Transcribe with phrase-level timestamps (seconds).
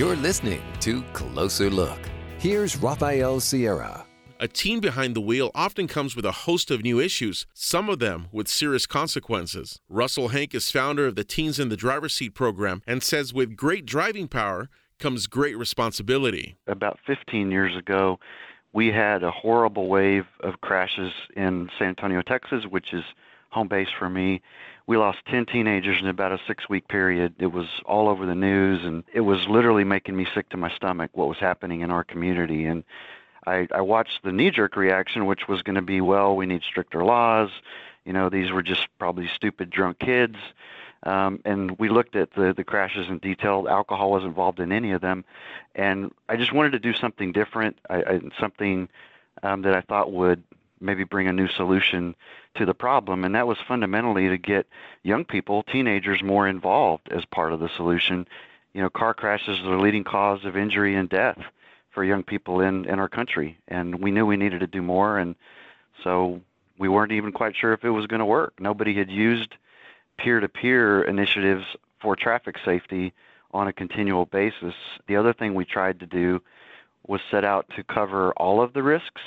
[0.00, 1.98] You're listening to Closer Look.
[2.38, 4.06] Here's Rafael Sierra.
[4.38, 7.98] A teen behind the wheel often comes with a host of new issues, some of
[7.98, 9.78] them with serious consequences.
[9.90, 13.56] Russell Henk is founder of the Teens in the Driver's Seat program and says with
[13.56, 16.56] great driving power comes great responsibility.
[16.66, 18.18] About 15 years ago,
[18.72, 23.04] we had a horrible wave of crashes in San Antonio, Texas, which is
[23.50, 24.40] home base for me.
[24.90, 27.36] We lost 10 teenagers in about a six week period.
[27.38, 30.68] It was all over the news, and it was literally making me sick to my
[30.74, 32.64] stomach what was happening in our community.
[32.64, 32.82] And
[33.46, 36.62] I, I watched the knee jerk reaction, which was going to be, well, we need
[36.68, 37.50] stricter laws.
[38.04, 40.34] You know, these were just probably stupid drunk kids.
[41.04, 43.68] Um, and we looked at the, the crashes in detail.
[43.70, 45.24] Alcohol was involved in any of them.
[45.76, 48.88] And I just wanted to do something different, I, I, something
[49.44, 50.42] um, that I thought would
[50.80, 52.14] maybe bring a new solution
[52.56, 53.24] to the problem.
[53.24, 54.66] And that was fundamentally to get
[55.02, 58.26] young people, teenagers, more involved as part of the solution.
[58.72, 61.38] You know, car crashes are the leading cause of injury and death
[61.90, 63.58] for young people in, in our country.
[63.68, 65.18] And we knew we needed to do more.
[65.18, 65.34] And
[66.02, 66.40] so
[66.78, 68.54] we weren't even quite sure if it was going to work.
[68.58, 69.54] Nobody had used
[70.18, 71.64] peer to peer initiatives
[72.00, 73.12] for traffic safety
[73.52, 74.74] on a continual basis.
[75.06, 76.40] The other thing we tried to do
[77.06, 79.20] was set out to cover all of the risks.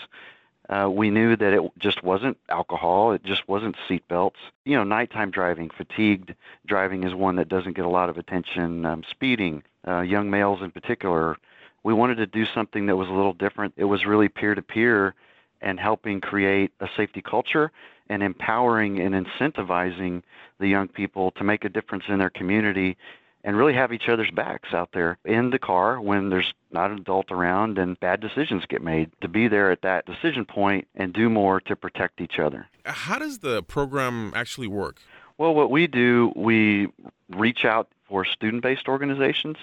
[0.74, 4.38] Uh, we knew that it just wasn't alcohol, it just wasn't seatbelts.
[4.66, 6.34] You know, nighttime driving, fatigued
[6.66, 8.84] driving is one that doesn't get a lot of attention.
[8.84, 11.38] Um, speeding, uh, young males in particular.
[11.84, 13.76] We wanted to do something that was a little different.
[13.78, 15.14] It was really peer to peer
[15.62, 17.72] and helping create a safety culture
[18.10, 20.24] and empowering and incentivizing
[20.60, 22.98] the young people to make a difference in their community
[23.44, 27.00] and really have each other's backs out there in the car when there's not an
[27.00, 31.14] adult around and bad decisions get made to be there at that decision point and
[31.14, 32.68] do more to protect each other.
[32.86, 35.02] How does the program actually work?
[35.38, 36.88] Well, what we do, we
[37.30, 39.58] reach out for student based organizations,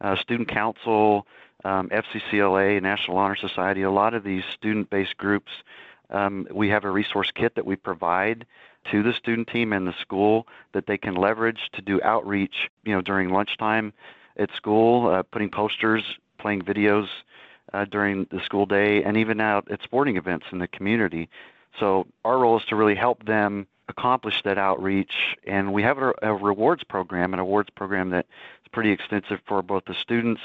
[0.00, 1.26] uh, Student Council,
[1.64, 5.50] um, FCCLA, National Honor Society, a lot of these student based groups.
[6.10, 8.46] Um, we have a resource kit that we provide
[8.90, 12.92] to the student team and the school that they can leverage to do outreach, you
[12.94, 13.92] know, during lunchtime
[14.36, 16.02] at school, uh, putting posters,
[16.38, 17.08] playing videos
[17.72, 21.28] uh, during the school day, and even out at sporting events in the community.
[21.78, 26.12] So our role is to really help them accomplish that outreach, and we have a,
[26.22, 28.26] a rewards program, an awards program that
[28.64, 30.40] is pretty extensive for both the students,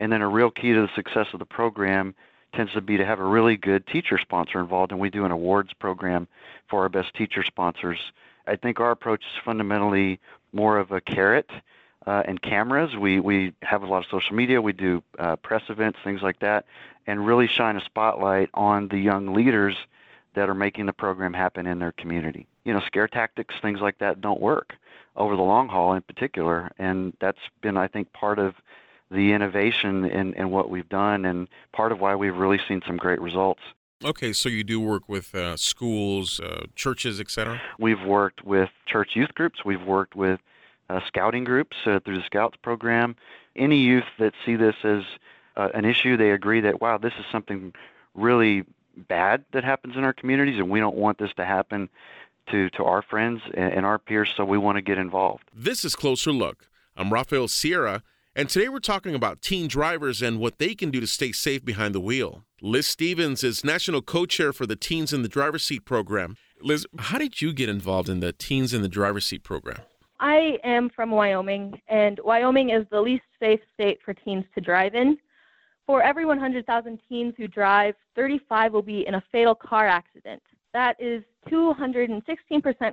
[0.00, 2.14] and then a real key to the success of the program
[2.54, 5.30] tends to be to have a really good teacher sponsor involved, and we do an
[5.30, 6.26] awards program
[6.68, 7.98] for our best teacher sponsors.
[8.46, 10.20] I think our approach is fundamentally
[10.52, 11.50] more of a carrot
[12.06, 12.96] uh, and cameras.
[12.96, 14.60] We we have a lot of social media.
[14.60, 16.66] We do uh, press events, things like that,
[17.06, 19.76] and really shine a spotlight on the young leaders
[20.34, 22.46] that are making the program happen in their community.
[22.64, 24.74] You know, scare tactics, things like that, don't work
[25.16, 28.54] over the long haul, in particular, and that's been, I think, part of
[29.10, 32.96] the innovation in, in what we've done and part of why we've really seen some
[32.96, 33.60] great results.
[34.04, 37.60] Okay, so you do work with uh, schools, uh, churches, etc.
[37.78, 39.64] We've worked with church youth groups.
[39.64, 40.40] We've worked with
[40.90, 43.16] uh, scouting groups uh, through the Scouts program.
[43.56, 45.04] Any youth that see this as
[45.56, 47.72] uh, an issue, they agree that wow, this is something
[48.14, 48.64] really
[48.96, 51.88] bad that happens in our communities, and we don't want this to happen
[52.50, 54.30] to to our friends and, and our peers.
[54.36, 55.44] So we want to get involved.
[55.54, 56.68] This is closer look.
[56.96, 58.02] I'm Rafael Sierra.
[58.36, 61.64] And today we're talking about teen drivers and what they can do to stay safe
[61.64, 62.42] behind the wheel.
[62.60, 66.36] Liz Stephens is national co chair for the Teens in the Driver's Seat program.
[66.60, 69.78] Liz, how did you get involved in the Teens in the Driver's Seat program?
[70.18, 74.96] I am from Wyoming, and Wyoming is the least safe state for teens to drive
[74.96, 75.16] in.
[75.86, 80.42] For every 100,000 teens who drive, 35 will be in a fatal car accident.
[80.72, 82.20] That is 216%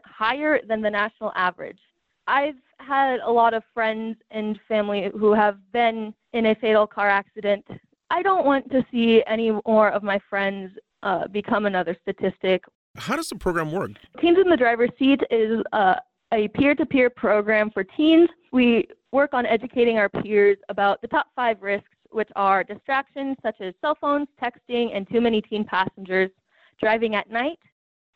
[0.06, 1.80] higher than the national average.
[2.28, 7.10] I've had a lot of friends and family who have been in a fatal car
[7.10, 7.66] accident.
[8.10, 10.72] I don't want to see any more of my friends
[11.04, 12.64] uh, become another statistic.
[12.98, 13.92] How does the program work?
[14.20, 15.96] Teens in the Driver's Seat is uh,
[16.34, 18.30] a peer to peer program for teens.
[18.52, 23.62] We work on educating our peers about the top five risks, which are distractions such
[23.62, 26.30] as cell phones, texting, and too many teen passengers,
[26.80, 27.60] driving at night,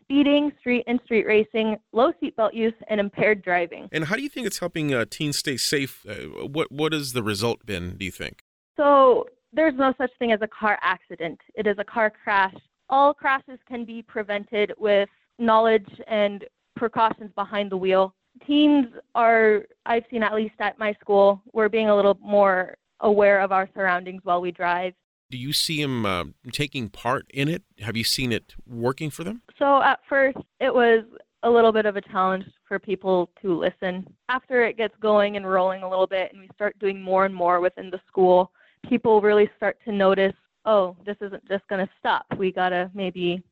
[0.05, 3.89] speeding, street and street racing, low seatbelt use, and impaired driving.
[3.91, 6.05] And how do you think it's helping uh, teens stay safe?
[6.07, 7.97] Uh, what what has the result been?
[7.97, 8.43] Do you think?
[8.77, 11.39] So there's no such thing as a car accident.
[11.55, 12.55] It is a car crash.
[12.89, 15.09] All crashes can be prevented with
[15.39, 16.43] knowledge and
[16.75, 18.13] precautions behind the wheel.
[18.45, 23.39] Teens are, I've seen at least at my school, we're being a little more aware
[23.39, 24.93] of our surroundings while we drive.
[25.31, 27.63] Do you see them uh, taking part in it?
[27.79, 29.41] Have you seen it working for them?
[29.57, 31.03] So at first, it was
[31.43, 34.05] a little bit of a challenge for people to listen.
[34.29, 37.33] After it gets going and rolling a little bit and we start doing more and
[37.33, 38.51] more within the school,
[38.87, 40.33] people really start to notice,
[40.65, 42.25] oh, this isn't just going to stop.
[42.37, 43.43] We got to maybe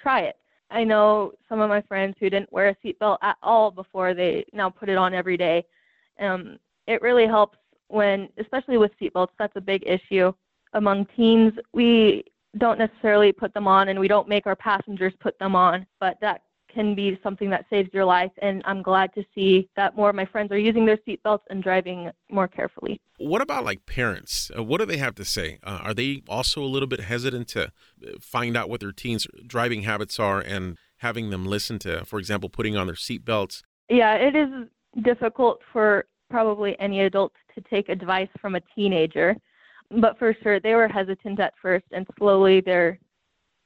[0.00, 0.36] try it.
[0.70, 4.44] I know some of my friends who didn't wear a seatbelt at all before they
[4.52, 5.64] now put it on every day.
[6.20, 10.32] Um, it really helps when, especially with seatbelts, that's a big issue
[10.72, 11.52] among teens.
[11.72, 12.24] We
[12.58, 16.16] don't necessarily put them on and we don't make our passengers put them on, but
[16.20, 18.30] that can be something that saves your life.
[18.42, 21.62] And I'm glad to see that more of my friends are using their seatbelts and
[21.62, 23.00] driving more carefully.
[23.18, 24.50] What about like parents?
[24.56, 25.58] Uh, what do they have to say?
[25.62, 27.70] Uh, are they also a little bit hesitant to uh,
[28.20, 32.48] find out what their teens' driving habits are and having them listen to, for example,
[32.48, 33.62] putting on their seatbelts?
[33.88, 34.48] Yeah, it is
[35.02, 39.36] difficult for probably any adult to take advice from a teenager.
[39.90, 42.98] But for sure, they were hesitant at first, and slowly they're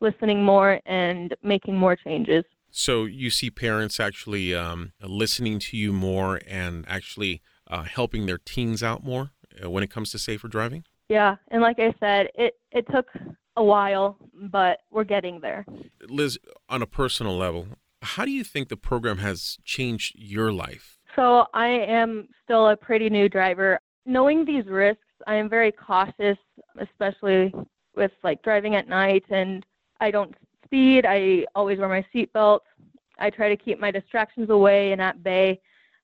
[0.00, 2.44] listening more and making more changes.
[2.70, 8.38] So you see parents actually um, listening to you more and actually uh, helping their
[8.38, 9.30] teens out more
[9.62, 10.84] uh, when it comes to safer driving.
[11.08, 13.06] Yeah, and like I said, it it took
[13.56, 14.16] a while,
[14.50, 15.64] but we're getting there.
[16.08, 16.38] Liz,
[16.68, 17.68] on a personal level,
[18.02, 20.98] how do you think the program has changed your life?
[21.14, 23.78] So I am still a pretty new driver.
[24.06, 26.38] Knowing these risks, I am very cautious,
[26.78, 27.54] especially
[27.96, 29.64] with like driving at night and
[30.00, 30.34] I don't
[30.64, 31.04] speed.
[31.06, 32.60] I always wear my seatbelt.
[33.18, 35.60] I try to keep my distractions away and at bay.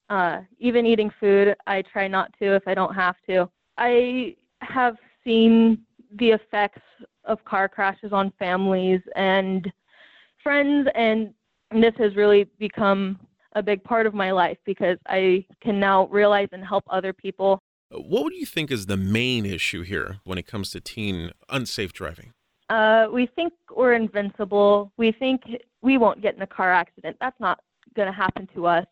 [0.09, 3.49] Uh, even eating food, I try not to if I don't have to.
[3.79, 5.83] I have seen
[6.17, 6.83] the effects
[7.25, 9.71] of car crashes on families and
[10.43, 11.33] friends, and
[11.71, 13.19] this has really become
[13.55, 17.63] a big part of my life because I can now realize and help other people.
[17.91, 21.93] What would you think is the main issue here when it comes to teen unsafe
[21.93, 22.33] driving?
[22.69, 24.93] Uh, we think we're invincible.
[24.97, 25.43] We think
[25.83, 27.17] we won't get in a car accident.
[27.21, 27.59] That's not
[27.97, 28.87] going to happen to us.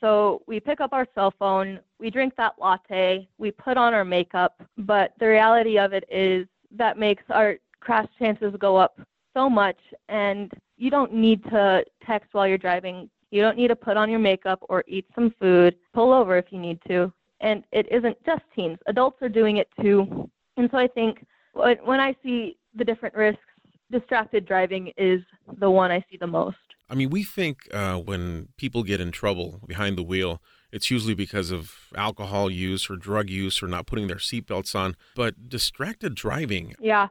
[0.00, 4.04] So we pick up our cell phone, we drink that latte, we put on our
[4.04, 9.00] makeup, but the reality of it is that makes our crash chances go up
[9.34, 13.10] so much and you don't need to text while you're driving.
[13.32, 15.74] You don't need to put on your makeup or eat some food.
[15.92, 17.12] Pull over if you need to.
[17.40, 18.78] And it isn't just teens.
[18.86, 20.28] Adults are doing it too.
[20.56, 21.24] And so I think
[21.54, 23.42] when I see the different risks,
[23.90, 25.20] distracted driving is
[25.60, 26.56] the one I see the most.
[26.90, 30.42] I mean, we think uh, when people get in trouble behind the wheel,
[30.72, 34.96] it's usually because of alcohol use or drug use or not putting their seatbelts on.
[35.14, 36.74] But distracted driving.
[36.80, 37.08] Yeah.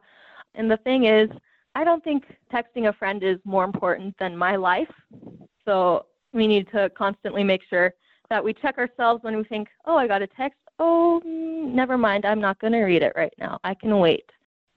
[0.54, 1.28] And the thing is,
[1.74, 4.90] I don't think texting a friend is more important than my life.
[5.64, 7.94] So we need to constantly make sure
[8.30, 10.58] that we check ourselves when we think, oh, I got a text.
[10.78, 12.24] Oh, mm, never mind.
[12.24, 13.58] I'm not going to read it right now.
[13.64, 14.24] I can wait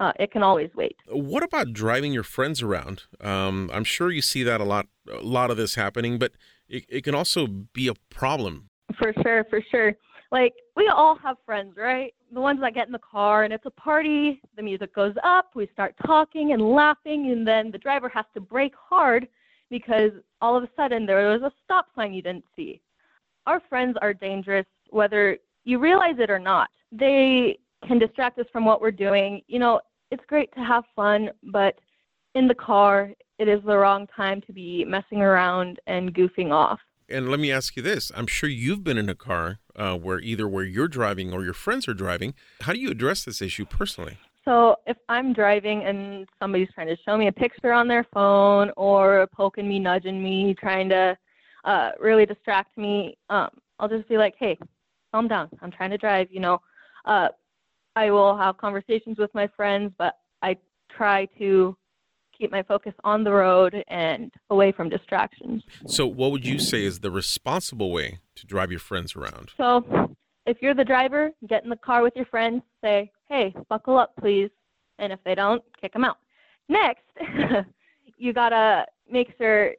[0.02, 0.96] uh, it can always wait.
[1.08, 3.04] What about driving your friends around?
[3.22, 6.32] Um, I'm sure you see that a lot, a lot of this happening, but
[6.68, 8.70] it, it can also be a problem.
[8.98, 9.94] For sure, for sure.
[10.32, 12.16] Like we all have friends, right?
[12.34, 15.52] The ones that get in the car and it's a party, the music goes up,
[15.54, 19.28] we start talking and laughing, and then the driver has to brake hard
[19.70, 20.12] because
[20.42, 22.82] all of a sudden there was a stop sign you didn't see.
[23.48, 26.70] Our friends are dangerous whether you realize it or not.
[26.92, 27.58] They
[27.88, 29.42] can distract us from what we're doing.
[29.48, 31.76] You know, it's great to have fun, but
[32.36, 36.80] in the car, it is the wrong time to be messing around and goofing off.
[37.10, 40.20] And let me ask you this: I'm sure you've been in a car uh, where
[40.20, 42.36] either where you're driving or your friends are driving.
[42.62, 44.18] How do you address this issue personally?
[44.46, 48.72] So if I'm driving and somebody's trying to show me a picture on their phone
[48.78, 51.18] or poking me, nudging me, trying to
[51.64, 53.50] uh, really distract me, um,
[53.80, 54.58] I'll just be like, "Hey,
[55.12, 55.50] calm down.
[55.62, 56.62] I'm trying to drive." You know,
[57.06, 57.30] uh,
[57.96, 60.58] I will have conversations with my friends, but I
[60.90, 61.76] try to
[62.38, 65.64] keep my focus on the road and away from distractions.
[65.86, 69.52] So, what would you say is the responsible way to drive your friends around?
[69.58, 70.16] So,
[70.46, 74.14] if you're the driver, get in the car with your friends, say, hey, buckle up,
[74.20, 74.50] please.
[74.98, 76.18] And if they don't, kick them out.
[76.68, 77.04] Next,
[78.18, 79.76] you got to make sure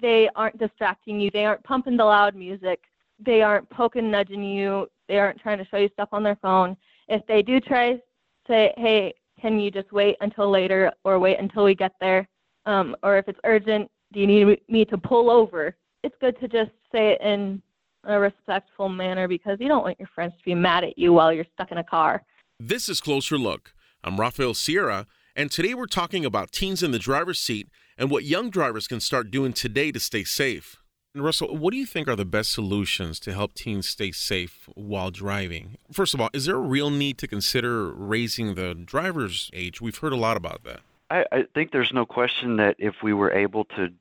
[0.00, 2.80] they aren't distracting you, they aren't pumping the loud music,
[3.18, 6.76] they aren't poking, nudging you, they aren't trying to show you stuff on their phone
[7.08, 7.98] if they do try,
[8.46, 12.28] say, hey, can you just wait until later or wait until we get there?
[12.64, 15.76] Um, or if it's urgent, do you need me to pull over?
[16.02, 17.60] It's good to just say it in
[18.04, 21.32] a respectful manner because you don't want your friends to be mad at you while
[21.32, 22.22] you're stuck in a car.
[22.58, 23.74] This is Closer Look.
[24.04, 25.06] I'm Rafael Sierra,
[25.36, 27.68] and today we're talking about teens in the driver's seat
[27.98, 30.76] and what young drivers can start doing today to stay safe.
[31.14, 34.68] And Russell, what do you think are the best solutions to help teens stay safe
[34.74, 35.76] while driving?
[35.92, 39.80] First of all, is there a real need to consider raising the driver's age?
[39.80, 40.80] We've heard a lot about that.
[41.10, 43.92] I, I think there's no question that if we were able to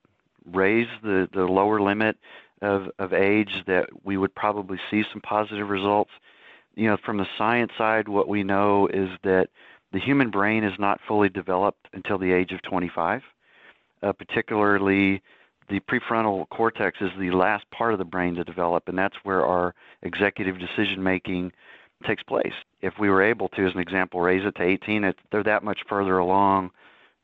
[0.45, 2.17] raise the, the lower limit
[2.62, 6.12] of, of age, that we would probably see some positive results.
[6.75, 9.50] You know, from the science side, what we know is that
[9.91, 13.21] the human brain is not fully developed until the age of 25.
[14.03, 15.22] Uh, particularly,
[15.70, 19.46] the prefrontal cortex is the last part of the brain to develop, and that's where
[19.46, 21.51] our executive decision making
[22.05, 22.53] takes place.
[22.81, 25.63] If we were able to, as an example, raise it to 18, it, they're that
[25.63, 26.72] much further along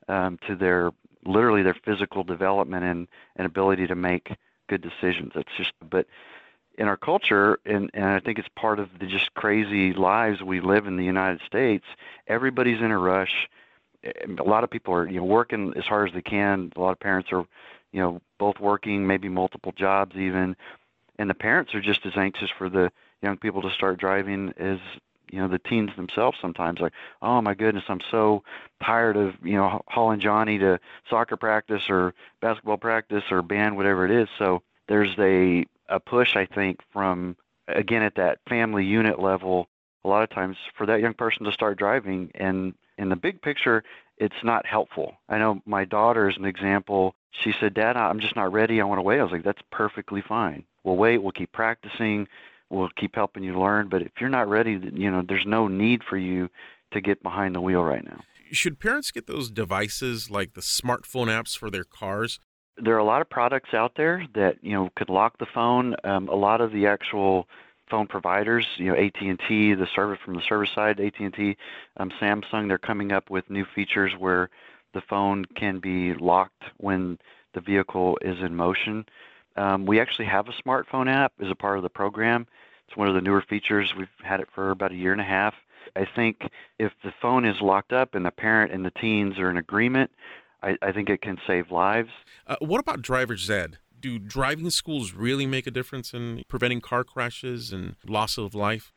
[0.08, 0.92] um, to their
[1.26, 4.32] literally their physical development and, and ability to make
[4.70, 5.34] good decisions.
[5.36, 6.08] It's just, but
[6.78, 10.62] in our culture, and, and I think it's part of the just crazy lives we
[10.62, 11.86] live in the United States,
[12.28, 13.50] everybody's in a rush.
[14.40, 16.72] A lot of people are, you know, working as hard as they can.
[16.76, 17.46] A lot of parents are,
[17.92, 20.56] you know, both working, maybe multiple jobs even,
[21.18, 24.80] and the parents are just as anxious for the young people to start driving as
[25.32, 26.80] you know the teens themselves sometimes.
[26.80, 28.44] Like oh my goodness i'm so
[28.82, 34.06] tired of you know hauling johnny to soccer practice or basketball practice or band whatever
[34.06, 34.30] it is.
[34.38, 37.36] So there's a a push i think from
[37.68, 39.68] again at that family unit level
[40.06, 42.32] a lot of times for that young person to start driving.
[42.36, 43.84] And in the big picture
[44.18, 48.36] it's not helpful i know my daughter is an example she said dad i'm just
[48.36, 51.32] not ready i want to wait i was like that's perfectly fine we'll wait we'll
[51.32, 52.28] keep practicing
[52.70, 53.88] We'll keep helping you learn.
[53.90, 56.50] But if you're not ready, you know, there's no need for you
[56.92, 58.22] to get behind the wheel right now.
[58.52, 62.40] Should parents get those devices like the smartphone apps for their cars?
[62.78, 65.96] There are a lot of products out there that you know could lock the phone.
[66.04, 67.48] Um, a lot of the actual
[67.90, 71.58] phone providers, you know, AT&T, the service from the service side, AT&T,
[71.98, 74.50] um, Samsung, they're coming up with new features where
[74.94, 77.18] the phone can be locked when
[77.54, 79.06] the vehicle is in motion.
[79.56, 82.48] Um, we actually have a smartphone app as a part of the program.
[82.88, 83.94] It's one of the newer features.
[83.98, 85.54] We've had it for about a year and a half.
[85.96, 89.50] I think if the phone is locked up and the parent and the teens are
[89.50, 90.12] in agreement,
[90.62, 92.10] I, I think it can save lives.
[92.46, 93.78] Uh, what about driver's ed?
[94.08, 98.94] Do driving schools really make a difference in preventing car crashes and loss of life?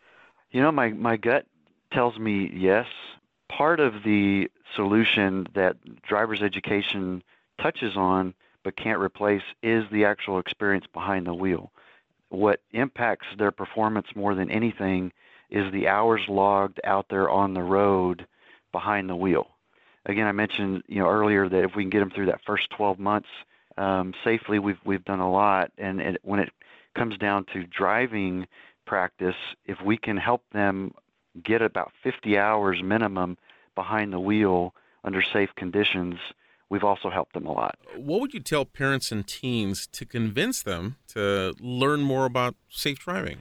[0.52, 1.46] You know, my, my gut
[1.92, 2.86] tells me yes.
[3.48, 7.24] Part of the solution that driver's education
[7.60, 11.72] touches on but can't replace is the actual experience behind the wheel.
[12.28, 15.10] What impacts their performance more than anything
[15.50, 18.28] is the hours logged out there on the road
[18.70, 19.48] behind the wheel.
[20.06, 22.70] Again, I mentioned you know earlier that if we can get them through that first
[22.70, 23.28] 12 months
[23.80, 25.72] um, safely, we've we've done a lot.
[25.78, 26.50] And it, when it
[26.94, 28.46] comes down to driving
[28.86, 30.92] practice, if we can help them
[31.42, 33.38] get about 50 hours minimum
[33.74, 36.16] behind the wheel under safe conditions,
[36.68, 37.78] we've also helped them a lot.
[37.96, 42.98] What would you tell parents and teens to convince them to learn more about safe
[42.98, 43.38] driving?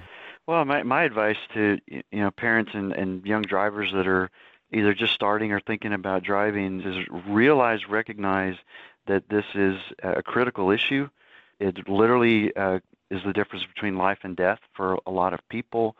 [0.47, 4.31] Well, my, my advice to you know parents and, and young drivers that are
[4.71, 8.55] either just starting or thinking about driving is realize, recognize
[9.09, 11.09] that this is a critical issue.
[11.59, 12.79] It literally uh,
[13.11, 15.97] is the difference between life and death for a lot of people,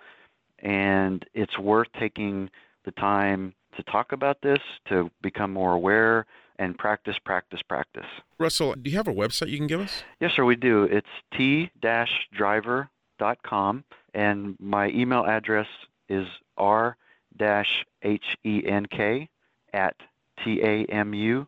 [0.60, 2.50] and it's worth taking
[2.86, 6.26] the time to talk about this, to become more aware,
[6.60, 8.06] and practice, practice, practice.
[8.38, 10.04] Russell, do you have a website you can give us?
[10.20, 10.84] Yes, sir, we do.
[10.84, 11.84] It's t-driver.com,
[14.14, 15.68] and my email address
[16.10, 16.98] is r-henk
[19.74, 19.96] at
[20.44, 21.48] tamu.edu.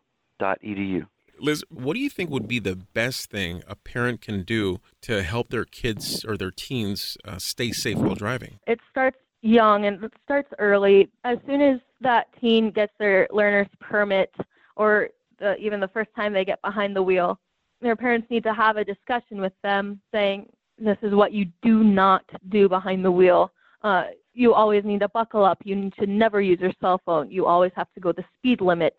[1.38, 5.22] Liz, what do you think would be the best thing a parent can do to
[5.22, 8.58] help their kids or their teens uh, stay safe while driving?
[8.66, 11.08] It starts young and it starts early.
[11.24, 14.32] As soon as that teen gets their learner's permit,
[14.76, 15.08] or
[15.38, 17.38] the, even the first time they get behind the wheel.
[17.80, 20.46] Their parents need to have a discussion with them saying,
[20.78, 23.52] this is what you do not do behind the wheel.
[23.82, 25.58] Uh, you always need to buckle up.
[25.64, 27.30] You need to never use your cell phone.
[27.30, 28.98] You always have to go the speed limit.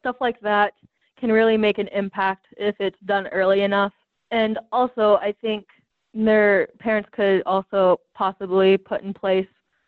[0.00, 0.74] Stuff like that
[1.24, 3.94] can really make an impact if it's done early enough.
[4.30, 5.64] And also, I think
[6.12, 9.46] their parents could also possibly put in place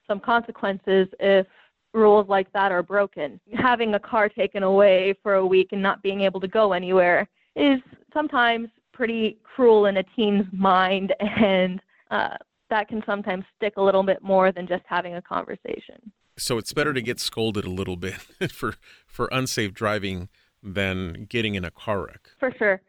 [0.08, 1.46] some consequences if
[1.92, 3.38] rules like that are broken.
[3.52, 7.28] Having a car taken away for a week and not being able to go anywhere
[7.54, 7.80] is
[8.14, 12.36] sometimes pretty cruel in a teen's mind, and uh,
[12.70, 16.00] that can sometimes stick a little bit more than just having a conversation.
[16.38, 18.14] So it's better to get scolded a little bit
[18.50, 18.76] for
[19.06, 20.30] for unsafe driving
[20.62, 22.28] than getting in a car wreck.
[22.38, 22.80] For sure,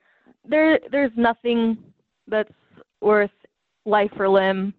[0.48, 1.78] there there's nothing
[2.28, 2.52] that's
[3.02, 3.32] worth
[3.86, 4.74] life or limb.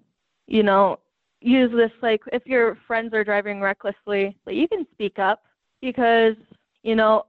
[0.47, 0.99] You know,
[1.41, 5.43] use this like if your friends are driving recklessly, you can speak up
[5.81, 6.35] because
[6.83, 7.25] you know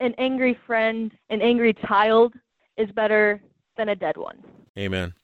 [0.00, 2.34] an angry friend, an angry child
[2.76, 3.40] is better
[3.76, 4.42] than a dead one.
[4.78, 5.14] Amen.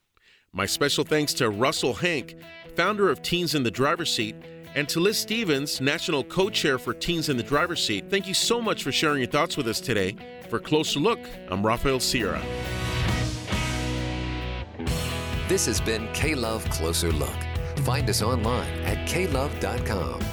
[0.53, 2.39] My special thanks to Russell Henk,
[2.77, 4.37] founder of Teens in the Driver's Seat,
[4.75, 8.35] and to Liz Stephens, National Co Chair for Teens in the Driver's Seat, thank you
[8.35, 10.17] so much for sharing your thoughts with us today.
[10.49, 12.43] For a closer look, I'm Rafael Sierra.
[15.49, 17.37] This has been K-LOVE Closer Look.
[17.85, 20.32] Find us online at klove.com